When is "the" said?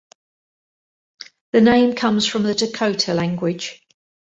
1.51-1.61, 2.41-2.55